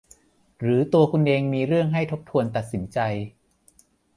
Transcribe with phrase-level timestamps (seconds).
[0.61, 2.99] หรือตัวคุณเองมีเรื่องให้ทบทวนตัดสินใจ